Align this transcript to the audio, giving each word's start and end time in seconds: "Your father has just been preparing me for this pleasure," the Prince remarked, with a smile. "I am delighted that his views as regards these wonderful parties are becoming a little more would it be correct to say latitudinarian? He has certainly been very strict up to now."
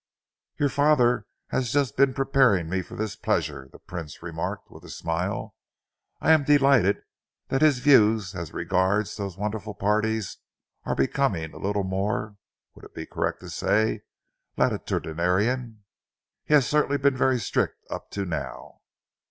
"Your 0.57 0.69
father 0.69 1.27
has 1.49 1.71
just 1.71 1.95
been 1.95 2.15
preparing 2.15 2.67
me 2.67 2.81
for 2.81 2.95
this 2.95 3.15
pleasure," 3.15 3.69
the 3.71 3.77
Prince 3.77 4.23
remarked, 4.23 4.71
with 4.71 4.83
a 4.83 4.89
smile. 4.89 5.53
"I 6.19 6.31
am 6.31 6.43
delighted 6.43 7.03
that 7.49 7.61
his 7.61 7.77
views 7.77 8.33
as 8.33 8.51
regards 8.51 9.15
these 9.15 9.37
wonderful 9.37 9.75
parties 9.75 10.37
are 10.85 10.95
becoming 10.95 11.53
a 11.53 11.59
little 11.59 11.83
more 11.83 12.37
would 12.73 12.83
it 12.85 12.95
be 12.95 13.05
correct 13.05 13.41
to 13.41 13.49
say 13.51 14.01
latitudinarian? 14.57 15.81
He 16.45 16.55
has 16.55 16.67
certainly 16.67 16.97
been 16.97 17.15
very 17.15 17.39
strict 17.39 17.85
up 17.91 18.09
to 18.09 18.25
now." 18.25 18.81